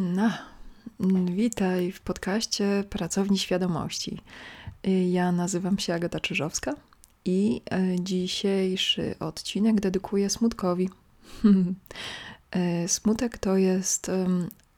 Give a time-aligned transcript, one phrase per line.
[0.00, 0.30] No,
[1.24, 4.20] witaj w podcaście Pracowni Świadomości.
[5.10, 6.74] Ja nazywam się Agata Czyżowska
[7.24, 10.90] i e, dzisiejszy odcinek dedykuję smutkowi.
[12.50, 14.10] E, smutek to jest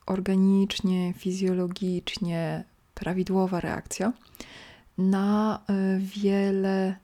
[0.06, 2.64] organicznie, fizjologicznie
[2.94, 4.12] prawidłowa reakcja
[4.98, 6.96] na e, wiele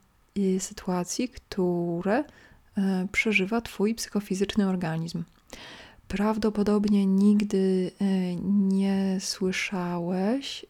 [0.59, 2.25] sytuacji, które
[3.13, 5.25] przeżywa Twój psychofizyczny organizm.
[6.09, 10.67] Prawdopodobnie nigdy e, nie słyszałeś,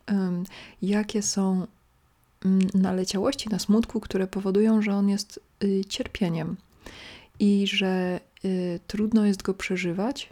[0.82, 1.66] jakie są
[2.44, 6.56] mm, naleciałości na smutku, które powodują, że on jest y, cierpieniem
[7.38, 10.30] i że y, trudno jest go przeżywać,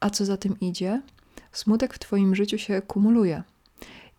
[0.00, 1.02] a co za tym idzie,
[1.52, 3.42] smutek w Twoim życiu się kumuluje.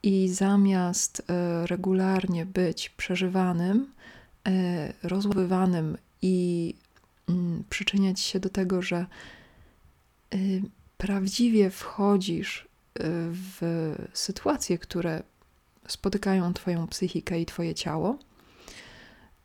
[0.04, 3.88] I zamiast e, regularnie być przeżywanym,
[4.48, 6.76] e, rozładowywanym i
[7.30, 9.06] mm, przyczyniać się do tego, że
[10.98, 12.68] prawdziwie wchodzisz y,
[13.32, 13.62] w
[14.14, 15.24] sytuacje, które
[15.88, 18.18] spotykają Twoją psychikę i Twoje ciało,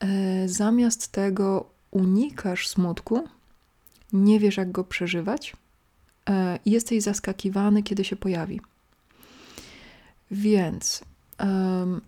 [0.05, 3.29] y, zamiast tego unikasz smutku,
[4.13, 5.57] nie wiesz, jak go przeżywać
[6.65, 8.61] i jesteś zaskakiwany, kiedy się pojawi.
[10.31, 11.05] Więc
[11.41, 12.01] um,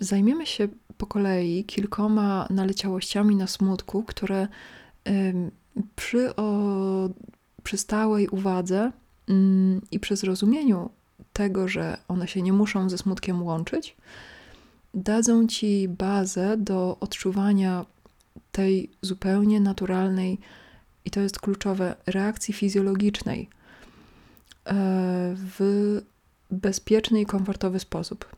[0.00, 4.48] zajmiemy się po kolei kilkoma naleciałościami na smutku, które
[5.06, 5.50] um,
[5.96, 7.08] przy o,
[7.62, 8.92] przy stałej uwadze
[9.28, 10.90] mm, i przy zrozumieniu
[11.32, 13.96] tego, że one się nie muszą ze smutkiem łączyć,
[14.94, 17.86] dadzą ci bazę do odczuwania
[18.52, 20.38] tej zupełnie naturalnej,
[21.04, 23.48] i to jest kluczowe, reakcji fizjologicznej
[24.64, 24.74] e,
[25.36, 26.00] w
[26.50, 28.36] bezpieczny i komfortowy sposób.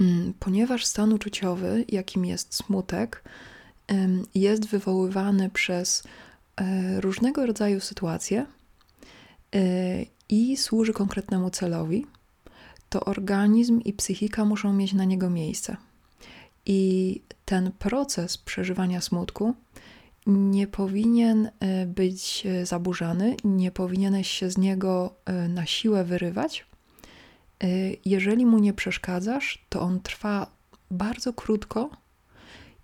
[0.00, 3.22] Mm, ponieważ stan uczuciowy, jakim jest smutek,
[4.34, 6.02] jest wywoływany przez
[7.00, 8.46] różnego rodzaju sytuacje
[9.54, 12.06] e, i służy konkretnemu celowi,
[12.88, 15.76] to organizm i psychika muszą mieć na niego miejsce.
[16.66, 19.54] I ten proces przeżywania smutku
[20.26, 25.14] nie powinien e, być zaburzany, nie powinieneś się z niego
[25.48, 26.66] na siłę wyrywać.
[28.04, 30.50] Jeżeli mu nie przeszkadzasz, to on trwa
[30.90, 31.90] bardzo krótko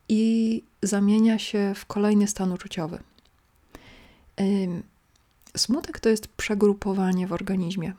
[0.08, 2.98] i zamienia się w kolejny stan uczuciowy.
[5.56, 7.92] Smutek to jest przegrupowanie w organizmie.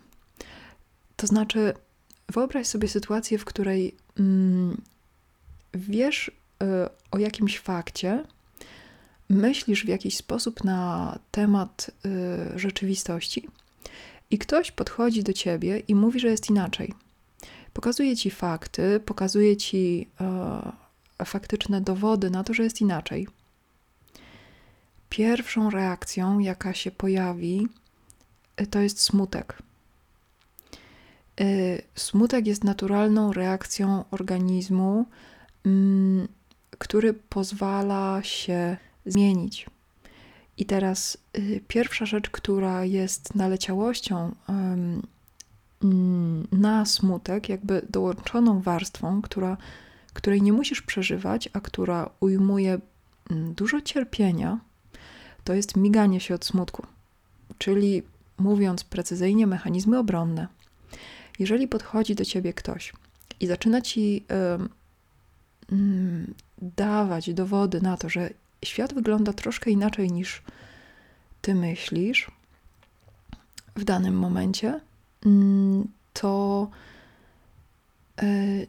[1.16, 1.74] To znaczy,
[2.30, 4.82] wyobraź sobie sytuację, w której mm,
[5.74, 6.32] wiesz
[6.64, 8.24] e, o jakimś fakcie,
[9.30, 11.92] myślisz w jakiś sposób na temat
[12.56, 13.48] y, rzeczywistości
[14.32, 16.94] i ktoś podchodzi do ciebie i mówi, że jest inaczej.
[17.74, 20.08] Pokazuje ci fakty, pokazuje ci
[21.22, 23.28] y, faktyczne dowody na to, że jest inaczej
[25.10, 27.68] pierwszą reakcją, jaka się pojawi,
[28.62, 29.58] y, to jest smutek.
[31.42, 35.06] Y, smutek jest naturalną reakcją organizmu,
[35.66, 36.28] mm,
[36.72, 39.66] który pozwala się zmienić.
[40.58, 45.02] I teraz y, pierwsza rzecz, która jest naleciałością mm,
[46.52, 49.58] na smutek, jakby dołączoną warstwą, która,
[50.14, 52.80] której nie musisz przeżywać, a która ujmuje
[53.30, 54.60] mm, dużo cierpienia,
[55.50, 56.86] to jest miganie się od smutku,
[57.58, 58.04] czyli
[58.38, 60.48] mówiąc precyzyjnie, mechanizmy obronne.
[61.40, 62.94] Jeżeli podchodzi do ciebie ktoś
[63.40, 64.26] i zaczyna ci
[65.72, 68.30] y, dawać dowody na to, że
[68.66, 70.42] świat wygląda troszkę inaczej niż
[71.42, 72.32] ty myślisz
[73.76, 74.80] w danym momencie,
[75.26, 75.30] y,
[76.14, 76.68] to
[78.24, 78.68] y,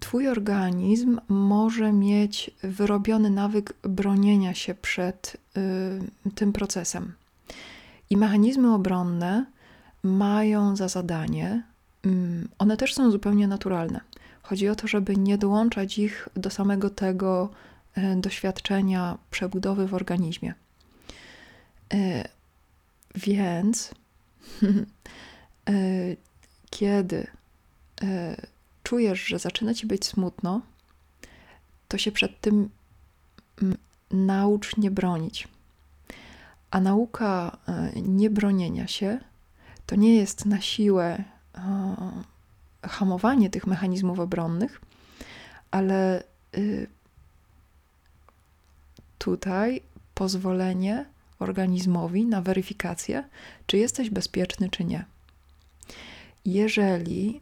[0.00, 7.12] Twój organizm może mieć wyrobiony nawyk bronienia się przed y, tym procesem.
[8.10, 9.46] I mechanizmy obronne
[10.02, 11.62] mają za zadanie,
[12.06, 12.10] y,
[12.58, 14.00] one też są zupełnie naturalne.
[14.42, 17.48] Chodzi o to, żeby nie dołączać ich do samego tego
[17.98, 20.54] y, doświadczenia przebudowy w organizmie.
[21.94, 22.24] Y,
[23.14, 23.90] więc
[25.70, 26.16] y,
[26.70, 27.26] kiedy
[28.02, 28.46] y,
[28.92, 30.60] czujesz, że zaczyna ci być smutno,
[31.88, 32.70] to się przed tym
[33.62, 33.76] mm,
[34.10, 35.48] naucz nie bronić.
[36.70, 39.20] A nauka e, niebronienia się
[39.86, 41.24] to nie jest na siłę
[41.54, 41.96] e,
[42.82, 44.80] hamowanie tych mechanizmów obronnych,
[45.70, 46.22] ale
[46.56, 46.86] y,
[49.18, 49.82] tutaj
[50.14, 51.06] pozwolenie
[51.38, 53.24] organizmowi na weryfikację,
[53.66, 55.04] czy jesteś bezpieczny, czy nie.
[56.44, 57.40] Jeżeli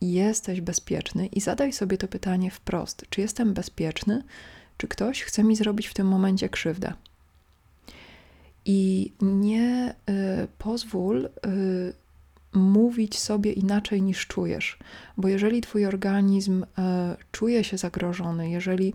[0.00, 4.22] jesteś bezpieczny i zadaj sobie to pytanie wprost: czy jestem bezpieczny,
[4.76, 6.92] czy ktoś chce mi zrobić w tym momencie krzywdę?
[8.64, 11.92] I nie e, po pozwól y,
[12.52, 14.78] mówić sobie inaczej niż czujesz,
[15.16, 16.66] bo jeżeli twój organizm y,
[17.32, 18.92] czuje się zagrożony, jeżeli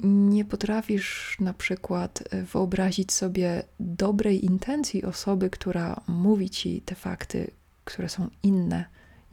[0.00, 7.50] nie potrafisz na przykład wyobrazić sobie dobrej intencji osoby, która mówi ci te fakty,
[7.84, 8.84] które są inne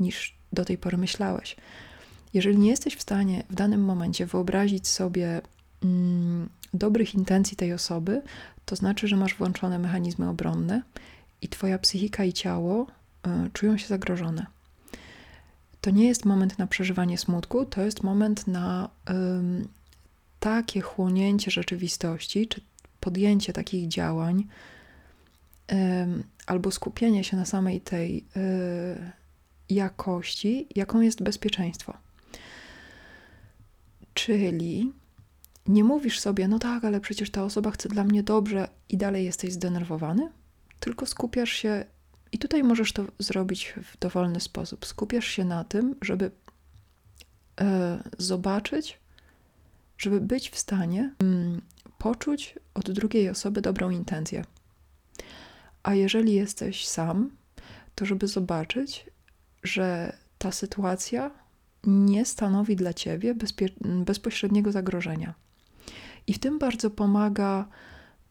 [0.01, 1.56] niż do tej pory myślałeś.
[2.33, 5.42] Jeżeli nie jesteś w stanie w danym momencie wyobrazić sobie
[5.83, 8.21] mm, dobrych intencji tej osoby,
[8.65, 10.81] to znaczy, że masz włączone mechanizmy obronne
[11.42, 14.45] i twoja psychika i ciało y, czują się zagrożone.
[15.81, 19.13] To nie jest moment na przeżywanie smutku, to jest moment na y,
[20.39, 22.62] takie chłonięcie rzeczywistości, czy
[23.00, 24.48] podjęcie takich działań,
[25.71, 25.75] y,
[26.45, 28.25] albo skupienie się na samej tej
[29.73, 31.97] jakości, jaką jest bezpieczeństwo.
[34.13, 34.94] Czyli
[35.68, 39.25] nie mówisz sobie, no tak, ale przecież ta osoba chce dla mnie dobrze i dalej
[39.25, 40.31] jesteś zdenerwowany,
[40.79, 41.85] tylko skupiasz się,
[42.31, 44.85] i tutaj możesz to zrobić w dowolny sposób.
[44.85, 46.31] Skupiasz się na tym, żeby
[47.62, 49.00] e, zobaczyć,
[49.97, 51.62] żeby być w stanie mm,
[51.97, 54.45] poczuć od drugiej osoby dobrą intencję.
[55.83, 57.31] A jeżeli jesteś sam,
[57.95, 59.06] to żeby zobaczyć,
[59.63, 61.31] że ta sytuacja
[61.83, 63.35] nie stanowi dla ciebie
[63.81, 65.33] bezpośredniego zagrożenia.
[66.27, 67.67] I w tym bardzo pomaga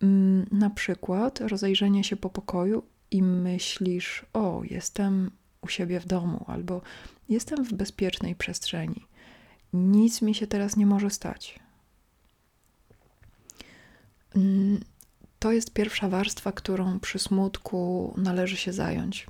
[0.02, 5.30] mm, na przykład rozejrzenie się po pokoju i myślisz: O, jestem
[5.60, 6.82] u siebie w domu, albo
[7.28, 9.06] jestem w bezpiecznej przestrzeni.
[9.72, 11.58] Nic mi się teraz nie może stać.
[14.36, 14.80] Mm,
[15.38, 19.26] to jest pierwsza warstwa, którą przy smutku należy się zająć.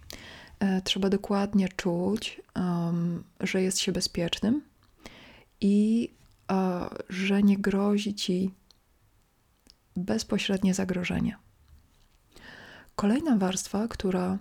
[0.61, 4.62] E, trzeba dokładnie czuć, um, że jest się bezpiecznym
[5.61, 6.09] i
[7.09, 8.55] że nie grozi ci
[9.97, 11.37] bezpośrednie zagrożenie.
[12.97, 14.39] Kolejna warstwa, która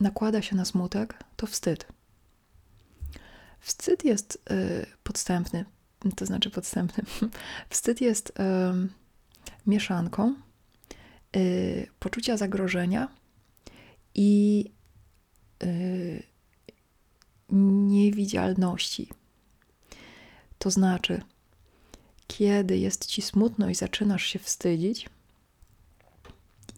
[0.00, 1.86] nakłada się na smutek, to wstyd.
[3.60, 5.64] Wstyd jest y, podstępny,
[6.16, 7.04] to znaczy podstępny.
[7.70, 8.32] Wstyd jest y,
[9.66, 10.34] mieszanką
[11.36, 13.08] y, poczucia zagrożenia
[14.14, 14.64] i
[15.62, 16.22] y,
[17.52, 19.08] niewidzialności.
[20.58, 21.22] To znaczy,
[22.26, 25.08] kiedy jest ci smutno i zaczynasz się wstydzić,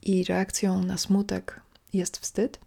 [0.02, 1.61] i reakcją na smutek
[1.93, 2.61] jest wstyd,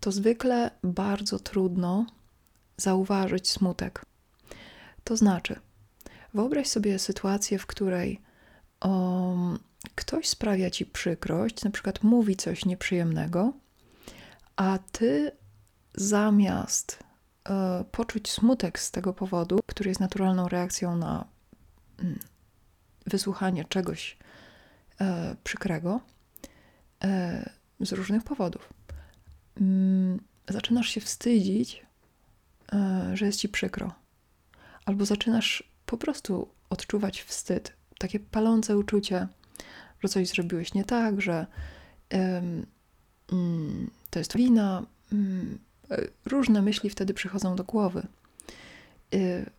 [0.00, 2.06] to zwykle bardzo trudno
[2.76, 4.04] zauważyć smutek.
[5.04, 5.60] To znaczy,
[6.34, 8.20] wyobraź sobie sytuację, w której
[8.84, 9.58] um,
[9.94, 13.52] ktoś sprawia ci przykrość, na przykład mówi coś nieprzyjemnego,
[14.62, 15.32] a ty
[15.94, 16.98] zamiast
[17.48, 21.24] e, poczuć smutek z tego powodu, który jest naturalną reakcją na
[21.98, 22.18] mm,
[23.06, 24.18] wysłuchanie czegoś
[25.00, 26.00] e, przykrego
[27.04, 27.50] e,
[27.80, 28.72] z różnych powodów,
[29.60, 31.86] mm, zaczynasz się wstydzić,
[33.14, 33.92] że jest ci przykro,
[34.84, 39.28] albo zaczynasz po prostu odczuwać wstyd, takie palące uczucie,
[40.00, 41.46] że coś zrobiłeś nie tak, że
[42.10, 42.66] mm,
[44.12, 44.86] to jest wina.
[45.12, 45.58] Mm,
[45.90, 48.06] e, różne myśli wtedy przychodzą do głowy.
[49.14, 49.50] E,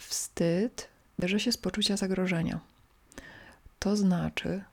[0.00, 0.88] wstyd
[1.20, 2.60] bierze się z poczucia zagrożenia.
[3.78, 4.64] To znaczy,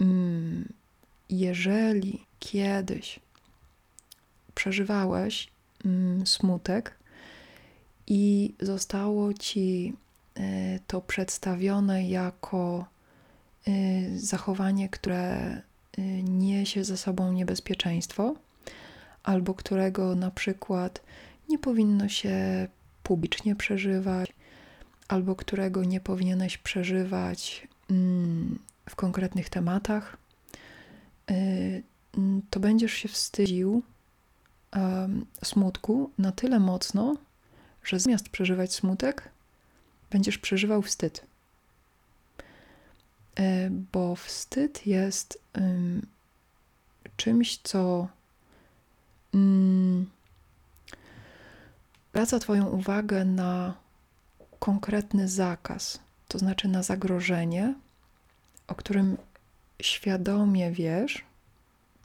[0.00, 0.72] mm,
[1.30, 3.20] jeżeli kiedyś
[4.54, 5.50] przeżywałeś
[5.84, 6.94] mm, smutek
[8.06, 9.92] i zostało ci
[10.34, 12.86] e, to przedstawione jako
[14.16, 15.62] zachowanie, które
[16.22, 18.34] niesie ze sobą niebezpieczeństwo,
[19.22, 21.02] albo którego na przykład
[21.48, 22.68] nie powinno się
[23.02, 24.32] publicznie przeżywać,
[25.08, 28.58] albo którego nie powinieneś przeżywać mm,
[28.88, 30.16] w konkretnych tematach,
[31.30, 31.82] y,
[32.50, 33.82] to będziesz się wstydził
[35.44, 37.16] smutku na tyle mocno,
[37.84, 39.28] że zamiast przeżywać smutek,
[40.10, 41.26] będziesz przeżywał wstyd.
[43.38, 45.38] E, bo wstyd jest
[47.16, 48.08] czymś, co
[49.34, 50.10] um,
[52.10, 53.74] zwraca Twoją uwagę na
[54.58, 55.98] konkretny zakaz,
[56.28, 57.74] to znaczy na zagrożenie,
[58.66, 59.16] o którym
[59.82, 61.24] świadomie wiesz,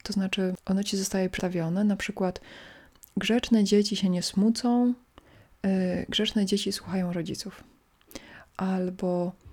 [0.03, 2.41] to znaczy ono ci zostaje przedstawione, na przykład
[3.17, 4.93] grzeczne dzieci się nie smucą,
[5.63, 7.63] yy, grzeczne dzieci słuchają rodziców,
[8.57, 9.48] albo Mm,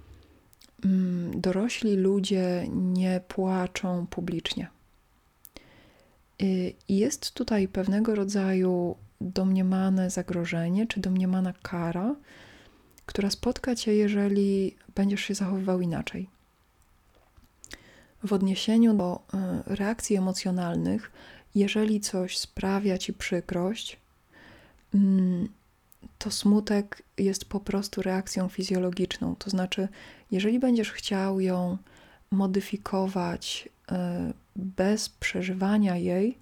[1.34, 4.68] dorośli ludzie nie płaczą publicznie.
[6.42, 12.14] Y, jest tutaj pewnego rodzaju domniemane zagrożenie, czy domniemana kara,
[13.06, 16.28] która spotka cię, jeżeli będziesz się zachowywał inaczej.
[18.24, 21.12] w odniesieniu do y, reakcji emocjonalnych,
[21.54, 23.96] jeżeli coś sprawia ci przykrość,
[24.94, 25.48] mm,
[26.18, 29.36] to smutek jest po prostu reakcją fizjologiczną.
[29.36, 29.88] To znaczy,
[30.30, 31.78] jeżeli będziesz chciał ją
[32.30, 33.94] modyfikować y,
[34.56, 36.38] bez przeżywania jej,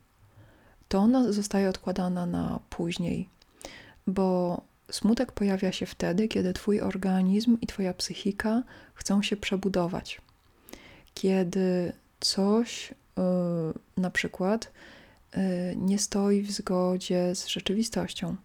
[0.89, 3.29] to ona zostaje odkładana na później,
[4.07, 8.63] bo smutek pojawia się wtedy, kiedy Twój organizm i Twoja psychika
[8.95, 10.21] chcą się przebudować.
[11.15, 12.95] Kiedy coś, y,
[14.01, 14.73] na przykład,
[15.37, 15.41] y,
[15.77, 18.37] nie stoi w zgodzie z rzeczywistością,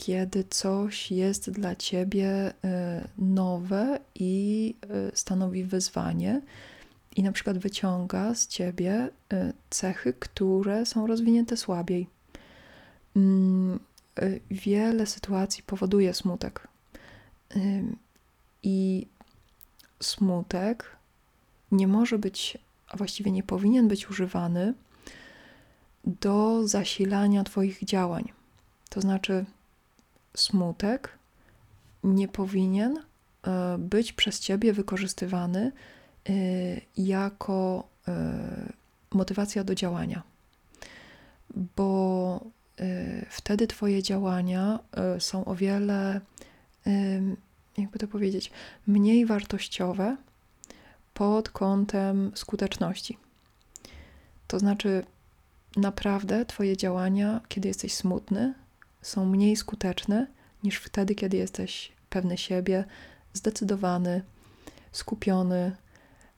[0.00, 2.52] kiedy coś jest dla Ciebie y,
[3.18, 4.74] nowe i
[5.14, 6.40] stanowi wyzwanie,
[7.16, 12.06] i na przykład wyciąga z ciebie y, cechy, które są rozwinięte słabiej.
[13.16, 13.80] Mm,
[14.22, 16.68] y, wiele sytuacji powoduje smutek.
[18.62, 19.06] I
[20.02, 20.96] smutek
[21.72, 24.74] nie może być, a właściwie nie powinien być używany
[26.04, 28.32] do zasilania Twoich działań.
[28.88, 29.44] To znaczy,
[30.34, 31.18] smutek
[32.04, 35.72] nie powinien y, być przez Ciebie wykorzystywany
[36.28, 38.12] Y, jako y,
[39.10, 40.22] motywacja do działania,
[41.76, 42.40] bo
[43.30, 44.78] wtedy Twoje działania
[45.18, 46.20] są o wiele,
[47.78, 48.50] jakby to powiedzieć,
[48.86, 50.16] mniej wartościowe
[51.14, 53.18] pod kątem skuteczności.
[54.46, 55.04] To znaczy,
[55.76, 58.54] naprawdę Twoje działania, kiedy jesteś smutny,
[59.02, 60.26] są mniej skuteczne
[60.62, 62.84] niż wtedy, kiedy jesteś pewny siebie,
[63.32, 64.22] zdecydowany,
[64.92, 65.76] skupiony,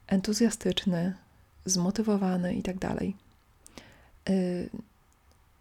[0.07, 1.13] entuzjastyczny,
[1.65, 2.79] zmotywowany itd.
[2.79, 2.97] Tak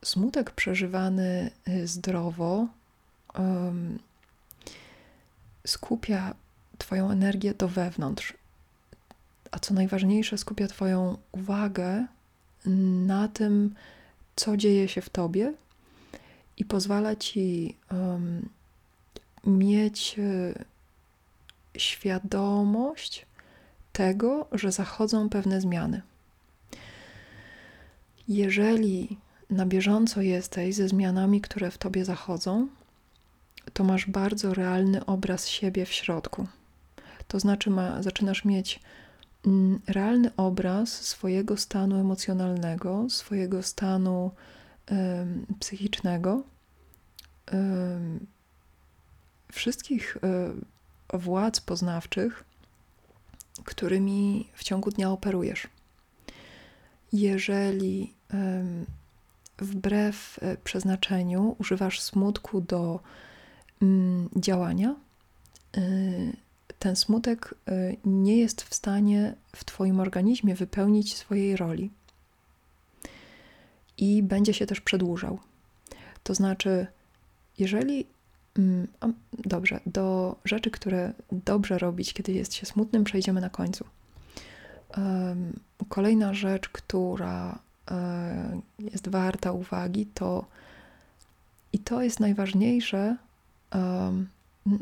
[0.04, 2.66] smutek przeżywany y, zdrowo
[5.66, 6.35] skupia
[6.78, 8.35] Twoją energię do wewnątrz,
[9.50, 12.06] a co najważniejsze, skupia Twoją uwagę
[13.06, 13.75] na tym,
[14.37, 15.52] co dzieje się w Tobie
[16.62, 18.49] i pozwala Ci um,
[19.47, 20.64] mieć y,
[21.76, 23.26] świadomość
[23.92, 26.02] tego, że zachodzą pewne zmiany.
[28.28, 29.19] Jeżeli
[29.50, 32.69] na bieżąco jesteś ze zmianami, które w tobie zachodzą,
[33.73, 36.47] to masz bardzo realny obraz siebie w środku.
[37.28, 38.81] To znaczy, ma, zaczynasz mieć
[39.47, 44.31] mm, realny obraz swojego stanu emocjonalnego, swojego stanu
[45.61, 46.42] psychicznego,
[49.53, 52.45] wszystkich y, władz poznawczych,
[53.65, 55.69] którymi w ciągu dnia operujesz.
[57.13, 58.15] Jeżeli
[59.59, 63.01] wbrew e, przeznaczeniu używasz smutku do
[63.83, 64.95] mm, działania,
[65.77, 65.81] e,
[66.79, 71.91] ten smutek e, nie jest w stanie w Twoim organizmie wypełnić swojej roli
[73.99, 75.39] i będzie się też przedłużał.
[76.23, 76.87] To znaczy,
[77.59, 78.06] jeżeli
[78.59, 78.87] Mm,
[79.38, 83.85] dobrze, do rzeczy, które dobrze robić, kiedy jest się smutnym, przejdziemy na końcu.
[85.88, 87.59] Kolejna rzecz, która
[87.90, 90.44] e, jest warta uwagi, to
[91.73, 93.16] i to jest najważniejsze.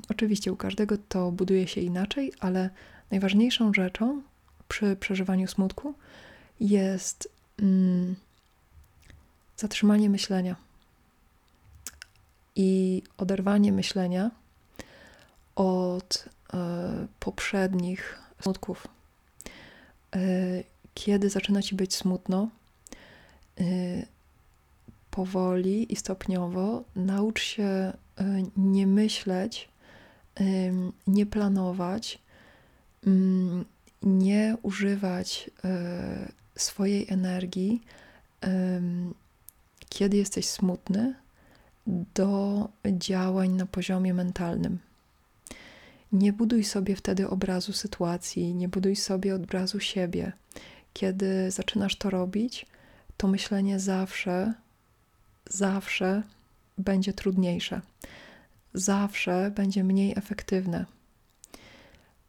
[0.08, 2.70] Oczywiście u każdego to buduje się inaczej, ale
[3.10, 4.22] najważniejszą rzeczą
[4.68, 5.94] przy przeżywaniu smutku
[6.60, 8.16] jest mm,
[9.56, 10.56] zatrzymanie myślenia
[12.56, 14.30] i oderwanie myślenia
[15.56, 18.86] od e, poprzednich smutków.
[20.16, 20.20] E,
[20.94, 22.48] kiedy zaczyna ci być smutno,
[23.60, 23.64] e,
[25.10, 27.92] powoli i stopniowo naucz się
[28.56, 29.68] nie myśleć,
[31.06, 32.18] nie planować,
[33.06, 33.64] mm,
[34.02, 35.50] nie używać
[36.56, 37.82] swojej energii,
[39.88, 41.14] kiedy jesteś smutny,
[42.14, 44.78] do działań na poziomie mentalnym.
[46.12, 50.32] Nie buduj sobie wtedy obrazu sytuacji, nie buduj sobie obrazu siebie.
[50.92, 52.66] Kiedy zaczynasz to robić,
[53.16, 54.54] to myślenie zawsze,
[55.48, 56.22] zawsze
[56.78, 57.80] będzie trudniejsze.
[58.74, 60.84] Zawsze będzie mniej efektywne.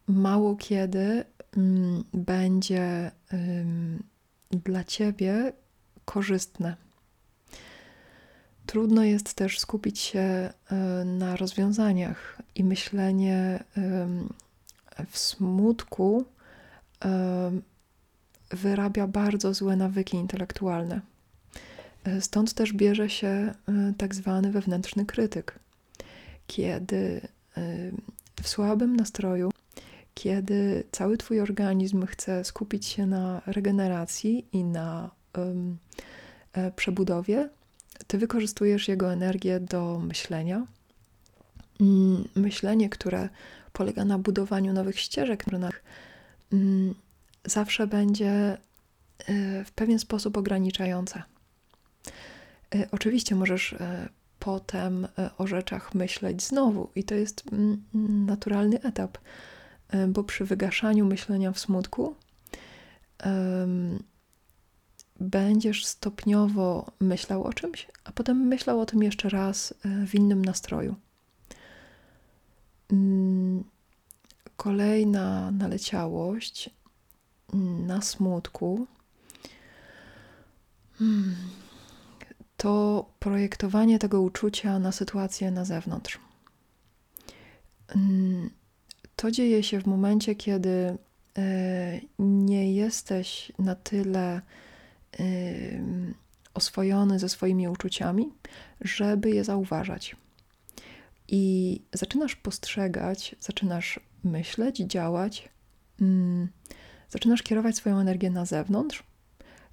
[0.07, 1.25] Mało kiedy
[1.57, 4.03] mm, będzie ym,
[4.51, 5.53] dla ciebie
[6.05, 6.75] korzystne.
[8.71, 10.75] Trudno jest też skupić się e,
[11.05, 13.63] na rozwiązaniach i myślenie
[15.09, 16.25] w smutku
[18.51, 21.01] wyrabia bardzo złe nawyki intelektualne.
[22.03, 23.53] E, stąd też bierze się e,
[23.97, 25.59] tak zwany wewnętrzny krytyk.
[26.47, 27.21] Kiedy
[28.41, 29.51] w słabym nastroju,
[30.13, 35.77] kiedy cały Twój organizm chce skupić się na regeneracji i na um,
[36.75, 37.49] przebudowie,
[38.11, 40.65] Ty wykorzystujesz jego energię do myślenia.
[41.81, 43.29] Mm, myślenie, które
[43.73, 45.45] polega na budowaniu nowych ścieżek,
[46.53, 46.95] mm,
[47.45, 48.57] zawsze będzie e,
[49.65, 51.23] w pewien sposób ograniczające.
[52.75, 53.75] E, oczywiście możesz
[54.39, 57.83] potem o rzeczach myśleć znowu, i to jest mm,
[58.25, 59.17] naturalny etap
[59.91, 62.15] E, bo przy wygaszaniu myślenia w smutku
[65.21, 70.45] będziesz stopniowo myślał o czymś, a potem myślał o tym jeszcze raz e, w innym
[70.45, 70.95] nastroju.
[72.91, 73.63] Mm,
[74.57, 76.69] kolejna naleciałość
[77.53, 78.87] mm, na smutku
[80.93, 81.35] hmm,
[82.57, 86.19] to projektowanie tego uczucia na sytuację na zewnątrz
[89.15, 90.97] to dzieje się w momencie, kiedy
[91.37, 94.41] e, nie jesteś na tyle
[96.53, 98.29] oswojony ze swoimi uczuciami,
[98.81, 100.15] żeby je zauważać.
[101.27, 105.49] I zaczynasz postrzegać, zaczynasz myśleć, działać,
[106.01, 106.49] mm,
[107.09, 109.03] zaczynasz kierować swoją energię na zewnątrz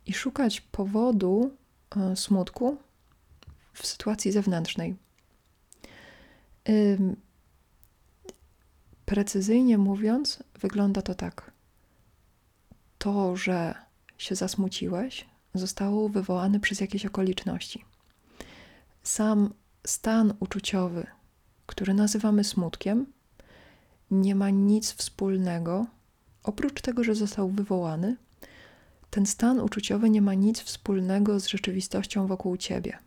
[0.06, 1.50] i szukać powodu
[1.96, 2.76] e, smutku
[3.72, 4.96] w sytuacji zewnętrznej.
[9.04, 11.50] Precyzyjnie mówiąc, wygląda to tak.
[12.98, 13.74] To, że
[14.18, 17.84] się zasmuciłeś, zostało wywołane przez jakieś okoliczności.
[19.02, 19.54] Sam
[19.86, 21.06] stan uczuciowy,
[21.66, 23.06] który nazywamy smutkiem,
[24.10, 25.86] nie ma nic wspólnego,
[26.42, 28.16] oprócz tego, że został wywołany,
[29.10, 32.98] ten stan uczuciowy nie ma nic wspólnego z rzeczywistością wokół ciebie.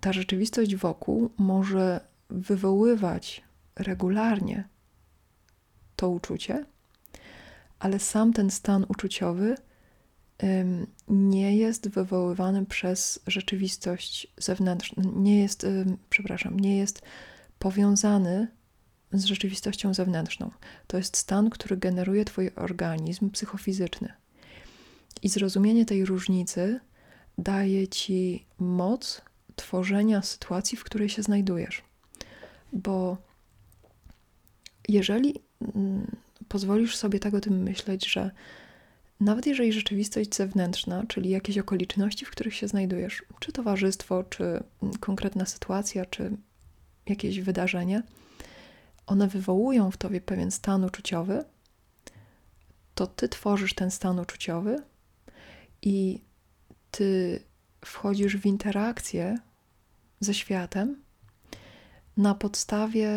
[0.00, 2.00] Ta rzeczywistość wokół może
[2.30, 3.44] wywoływać
[3.76, 4.68] regularnie
[5.96, 6.64] to uczucie,
[7.82, 9.56] ale sam ten stan uczuciowy
[11.08, 15.66] nie jest wywoływany przez rzeczywistość zewnętrzną, nie jest,
[16.10, 17.02] przepraszam, nie jest
[17.58, 18.48] powiązany
[19.12, 20.50] z rzeczywistością zewnętrzną.
[20.86, 24.12] To jest stan, który generuje Twój organizm psychofizyczny.
[25.22, 26.80] I zrozumienie tej różnicy
[27.38, 29.22] daje Ci moc
[29.56, 31.82] tworzenia sytuacji, w której się znajdujesz.
[32.72, 33.16] Bo
[34.88, 35.34] jeżeli
[35.74, 36.16] mm,
[36.52, 38.30] pozwolisz sobie tak o tym myśleć, że
[39.20, 44.62] nawet jeżeli rzeczywistość zewnętrzna, czyli jakieś okoliczności, w których się znajdujesz, czy towarzystwo, czy
[45.00, 46.36] konkretna sytuacja, czy
[47.06, 48.02] jakieś wydarzenie,
[49.06, 51.44] one wywołują w tobie pewien stan uczuciowy,
[52.94, 54.76] to ty tworzysz ten stan uczuciowy
[55.82, 56.20] i
[56.90, 57.40] ty
[57.84, 59.38] wchodzisz w interakcję
[60.20, 61.02] ze światem
[62.16, 63.08] na podstawie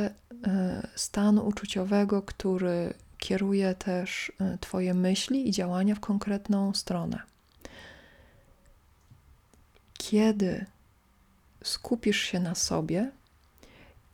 [0.47, 2.93] e, stanu uczuciowego, który
[3.25, 7.21] kieruje też e, Twoje myśli i działania w konkretną stronę.
[9.93, 10.65] Kiedy
[11.63, 13.11] skupisz się na sobie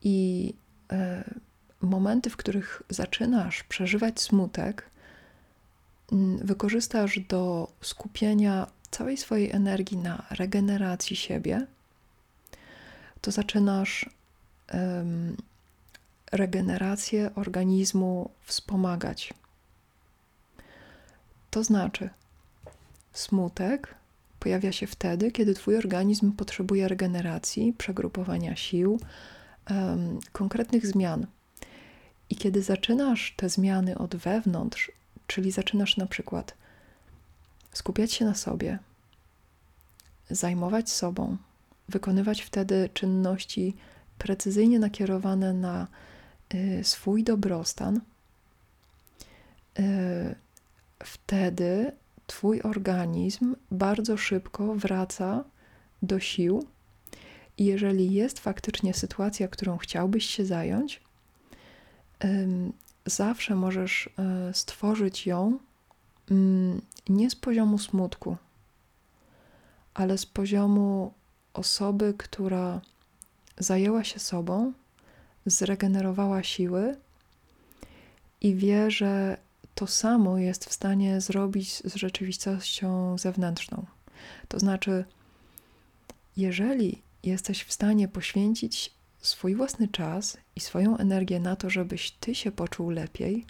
[0.02, 0.54] i
[0.92, 1.24] e,
[1.82, 4.90] momenty, w których zaczynasz przeżywać smutek,
[6.42, 11.68] wykorzystasz do skupienia całej swojej energii na regeneracji siebie,
[13.22, 14.10] to zaczynasz
[16.32, 19.34] regenerację organizmu wspomagać.
[21.52, 22.10] To znaczy,
[23.14, 23.96] smutek
[24.40, 29.00] pojawia się wtedy, kiedy Twój organizm potrzebuje regeneracji, przegrupowania sił,
[29.70, 31.28] um, konkretnych zmian.
[32.30, 34.92] I kiedy zaczynasz te zmiany od wewnątrz,
[35.28, 36.54] czyli zaczynasz na przykład
[37.74, 38.80] skupiać się na sobie,
[40.30, 41.38] zajmować sobą,
[41.90, 43.76] wykonywać wtedy czynności
[44.18, 45.88] precyzyjnie nakierowane na
[46.84, 48.02] swój dobrostan,
[49.80, 50.36] y,
[51.04, 51.92] wtedy
[52.28, 55.44] Twój organizm bardzo szybko wraca
[56.02, 56.66] do sił.
[57.58, 61.02] I jeżeli jest faktycznie sytuacja, którą chciałbyś się zająć,
[63.06, 65.60] zawsze możesz y, stworzyć ją
[66.32, 68.38] mm, nie z poziomu smutku,
[69.94, 71.14] ale z poziomu
[71.54, 72.82] osoby, która
[73.58, 74.74] zajęła się sobą,
[75.46, 76.98] zregenerowała siły
[78.42, 79.38] i wie, że
[79.76, 83.86] to samo jest w stanie zrobić z rzeczywistością zewnętrzną.
[84.48, 85.06] To znaczy,
[86.38, 92.36] jeżeli jesteś w stanie poświęcić swój własny czas i swoją energię na to, żebyś ty
[92.36, 93.46] się poczuł lepiej,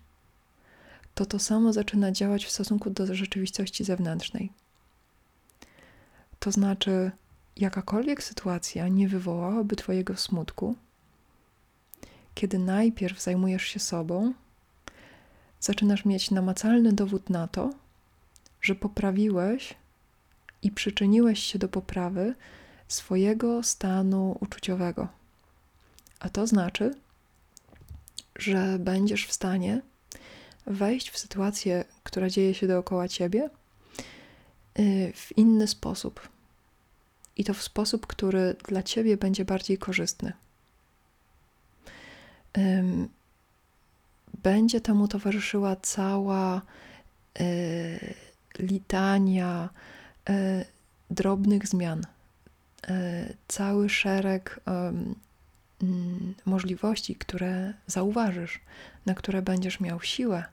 [1.15, 4.51] to to samo zaczyna działać w stosunku do rzeczywistości zewnętrznej.
[6.39, 7.11] To znaczy,
[7.57, 10.75] jakakolwiek sytuacja nie wywołałaby Twojego smutku,
[12.41, 14.33] kiedy najpierw zajmujesz się sobą,
[15.59, 17.73] zaczynasz mieć namacalny dowód na to,
[18.61, 19.73] że poprawiłeś
[20.61, 22.35] i przyczyniłeś się do poprawy
[22.87, 25.07] swojego stanu uczuciowego.
[26.19, 26.95] A to znaczy,
[28.35, 29.81] że będziesz w stanie
[30.65, 33.49] wejść w sytuację, która dzieje się dookoła ciebie,
[34.79, 36.29] y, w inny sposób.
[37.37, 40.33] I to w sposób, który dla ciebie będzie bardziej korzystny.
[44.43, 46.61] Będzie temu towarzyszyła cała
[47.39, 48.13] y,
[48.59, 49.69] litania
[50.29, 50.65] y,
[51.09, 52.05] drobnych zmian,
[53.47, 54.61] cały szereg
[55.83, 58.59] Mm, możliwości, które zauważysz,
[59.05, 60.43] na które będziesz miał siłę,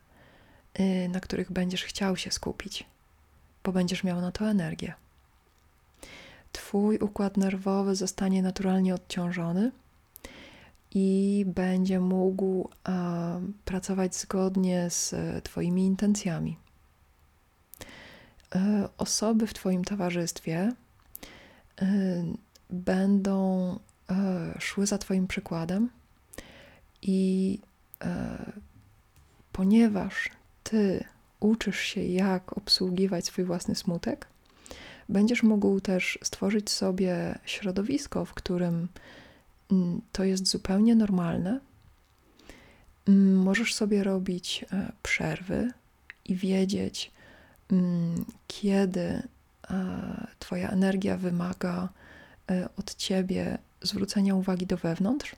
[0.81, 2.85] y, na których będziesz chciał się skupić,
[3.65, 4.95] bo będziesz miał na to energię.
[6.53, 9.71] Twój układ nerwowy zostanie naturalnie odciążony
[10.95, 12.69] i będzie mógł
[13.65, 16.57] pracować zgodnie z Twoimi intencjami.
[18.55, 20.73] E, osoby w Twoim towarzystwie
[21.83, 21.87] y,
[22.71, 23.79] będą
[24.11, 25.91] E, szły za Twoim przykładem
[27.03, 27.61] i
[28.05, 28.53] e,
[29.53, 30.31] ponieważ
[30.63, 31.05] Ty
[31.41, 34.27] uczysz się, jak obsługiwać swój własny smutek,
[35.09, 38.89] będziesz mógł też stworzyć sobie środowisko, w którym
[40.13, 41.61] to jest zupełnie normalne.
[43.09, 45.73] Mm, możesz sobie robić e, przerwy
[46.25, 47.11] i wiedzieć,
[47.71, 49.23] mm, kiedy
[50.39, 51.89] Twoja energia wymaga
[52.77, 55.37] od ciebie zwrócenia uwagi do wewnątrz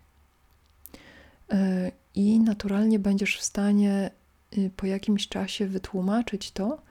[1.52, 4.10] e, i naturalnie będziesz w stanie
[4.58, 6.82] y, po jakimś czasie wytłumaczyć to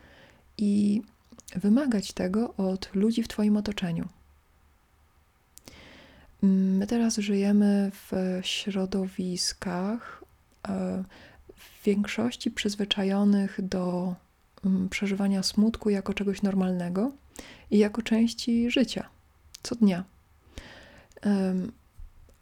[0.57, 1.01] i
[1.55, 4.07] wymagać tego od ludzi w Twoim otoczeniu.
[6.41, 10.23] My teraz żyjemy w środowiskach
[10.67, 11.03] e,
[11.55, 14.15] w większości przyzwyczajonych do
[14.65, 17.11] mm, przeżywania smutku jako czegoś normalnego
[17.71, 19.09] i jako części życia
[19.63, 20.03] co dnia.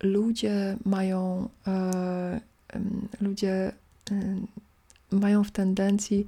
[0.03, 2.39] Ludzie mają e,
[3.21, 3.71] ludzie
[5.11, 6.25] mają w tendencji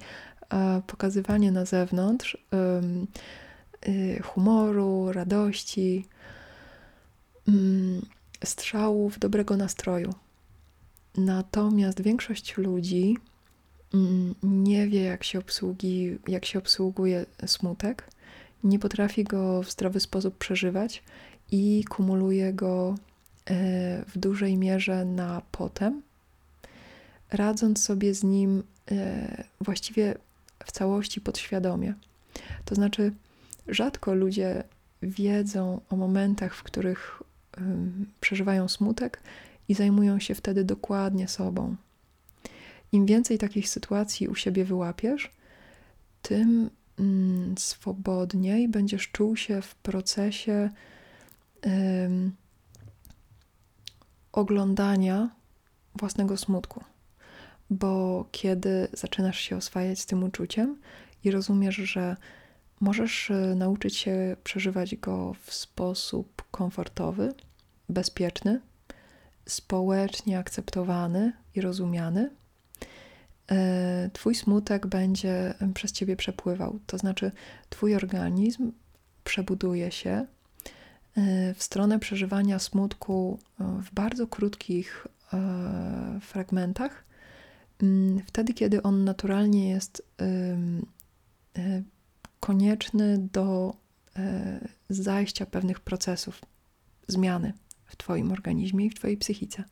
[0.50, 2.38] e, pokazywanie na zewnątrz
[3.88, 6.39] y, humoru, radości, mm,
[8.44, 10.14] strzałów dobrego nastroju.
[11.18, 13.18] Natomiast większość ludzi
[13.94, 18.10] mm, nie wie, jak się, obsługi, jak się obsługuje smutek,
[18.64, 21.04] nie potrafi go w zdrowy sposób przeżywać
[21.52, 22.96] i kumuluje go
[23.46, 26.02] e, w dużej mierze na potem,
[27.32, 30.16] radząc sobie z nim e, właściwie
[30.66, 31.94] w całości podświadomie.
[32.66, 33.12] To znaczy,
[33.68, 34.64] rzadko ludzie
[35.02, 37.24] wiedzą o momentach, w których
[38.20, 39.22] przeżywają smutek
[39.68, 41.76] i zajmują się wtedy dokładnie sobą.
[42.92, 45.32] Im więcej takich sytuacji u siebie wyłapiesz,
[46.22, 46.70] tym
[47.00, 50.70] mm, swobodniej będziesz czuł się w procesie
[54.32, 55.30] oglądania
[55.96, 56.84] własnego smutku.
[57.70, 60.78] Bo kiedy zaczynasz się oswajać z tym uczuciem
[61.24, 62.16] i rozumiesz, że
[62.82, 67.34] możesz e, nauczyć się przeżywać go w sposób komfortowy,
[67.90, 68.62] bezpieczny,
[69.46, 72.30] społecznie akceptowany i rozumiany,
[73.52, 76.80] e, Twój smutek będzie przez ciebie przepływał.
[76.86, 77.32] To znaczy,
[77.70, 78.72] Twój organizm
[79.24, 80.26] przebuduje się
[81.18, 85.08] E, w stronę przeżywania smutku e, w bardzo krótkich
[86.22, 87.04] fragmentach,
[87.82, 90.04] mm, wtedy, kiedy on naturalnie jest
[92.40, 93.74] konieczny do
[94.90, 96.42] zajścia pewnych procesów
[97.08, 97.54] zmiany
[97.90, 99.64] w Twoim organizmie i w Twojej psychice.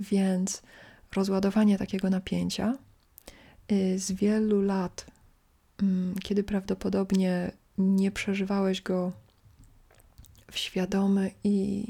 [0.00, 0.62] Więc
[1.16, 2.78] rozładowanie takiego napięcia
[3.96, 5.06] z wielu lat,
[5.82, 9.12] mm, kiedy prawdopodobnie nie przeżywałeś go
[10.50, 11.86] w świadomy i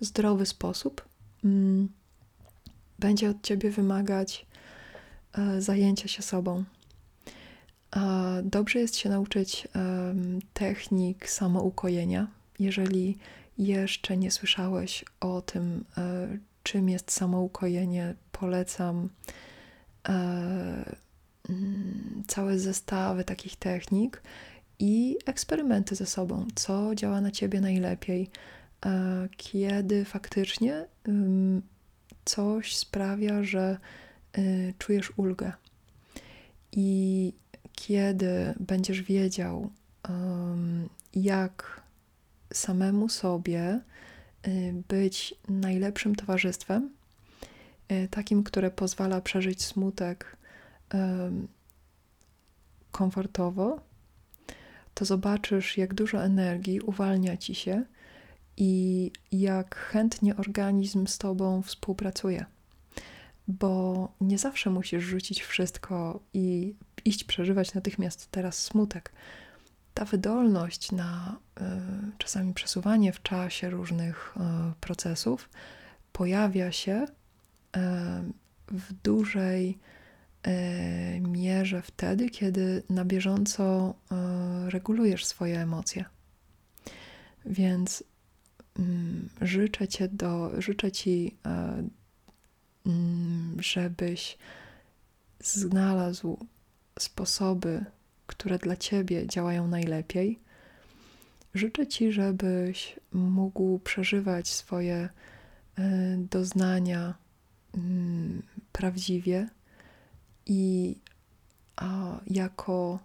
[0.00, 1.08] zdrowy sposób,
[1.44, 1.88] mm,
[2.98, 4.46] będzie od ciebie wymagać
[5.32, 6.64] e, zajęcia się sobą.
[8.42, 9.68] Dobrze jest się nauczyć
[10.54, 12.26] technik samoukojenia.
[12.58, 13.18] Jeżeli
[13.60, 16.28] jeszcze nie słyszałeś o tym, e,
[16.62, 19.08] czym jest samoukojenie, polecam
[20.08, 20.12] e,
[21.48, 24.22] mm, całe zestawy takich technik
[24.78, 28.30] i eksperymenty ze sobą, co działa na ciebie najlepiej,
[28.86, 30.86] e, kiedy faktycznie
[32.24, 33.78] coś sprawia, że
[34.38, 35.52] y, czujesz ulgę.
[36.72, 37.32] I
[37.72, 39.70] kiedy będziesz wiedział,
[41.14, 41.82] jak
[42.52, 43.80] samemu sobie
[44.46, 46.90] y, być najlepszym towarzystwem,
[47.88, 50.36] e, takim, które pozwala przeżyć smutek
[52.90, 53.80] komfortowo,
[54.94, 57.84] to zobaczysz, jak dużo energii uwalnia ci się
[58.56, 62.44] i jak chętnie organizm z tobą współpracuje.
[63.48, 69.12] Bo nie zawsze musisz rzucić wszystko i iść przeżywać natychmiast teraz smutek.
[69.94, 71.62] Ta wydolność na y,
[72.18, 74.40] czasami przesuwanie w czasie różnych y,
[74.80, 75.48] procesów
[76.12, 77.06] pojawia się
[77.76, 77.80] y,
[78.68, 79.78] w dużej
[81.20, 83.94] mierze wtedy, kiedy na bieżąco
[84.68, 86.04] regulujesz swoje emocje.
[87.46, 88.04] Więc
[88.78, 91.36] mm, życzę, cię do, życzę Ci,
[92.86, 94.38] mm, żebyś
[95.40, 96.46] znalazł
[96.98, 97.84] sposoby,
[98.30, 100.38] które dla Ciebie działają najlepiej.
[101.54, 105.08] Życzę Ci, żebyś mógł przeżywać swoje
[105.78, 107.14] e, doznania
[107.74, 109.48] mm, prawdziwie
[110.46, 110.96] i
[112.26, 112.98] jako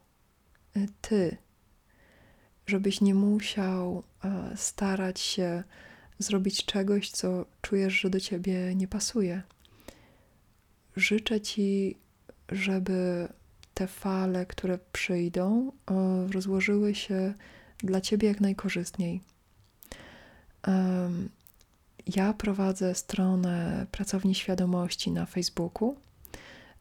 [0.76, 1.38] e, Ty,
[2.68, 5.64] żebyś nie musiał e, starać się
[6.20, 9.42] zrobić czegoś, co czujesz, że do Ciebie nie pasuje.
[10.96, 11.98] Życzę Ci,
[12.50, 13.28] żeby
[13.76, 15.72] te fale, które przyjdą,
[16.32, 17.34] rozłożyły się
[17.78, 19.22] dla ciebie jak najkorzystniej.
[22.08, 25.96] Ja prowadzę stronę Pracowni Świadomości na Facebooku.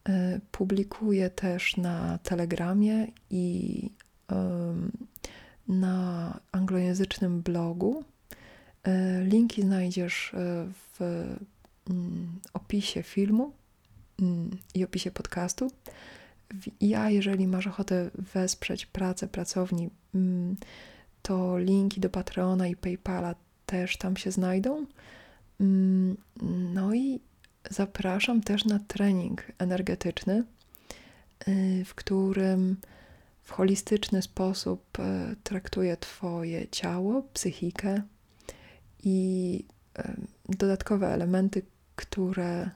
[0.09, 3.89] E, publikuję też na Telegramie i
[5.67, 8.03] na anglojęzycznym blogu.
[8.83, 10.37] E, linki znajdziesz e,
[10.93, 11.01] w
[11.89, 13.51] mm, opisie filmu
[14.21, 15.71] mm, i opisie podcastu.
[16.81, 20.55] Ja, jeżeli masz ochotę wesprzeć pracę pracowni, mm,
[21.21, 24.85] to linki do Patreona i PayPala też tam się znajdą.
[25.59, 26.17] Mm,
[26.73, 27.19] no i
[27.69, 30.43] zapraszam też na trening energetyczny,
[31.47, 32.77] y, w którym
[33.41, 38.01] w holistyczny sposób y, traktuję Twoje ciało, psychikę
[39.03, 39.63] i
[39.99, 40.03] y,
[40.49, 41.61] dodatkowe elementy,
[41.95, 42.69] które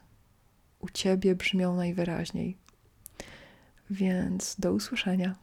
[0.80, 2.58] u Ciebie brzmią najwyraźniej.
[3.89, 5.36] Więc do usłyszenia.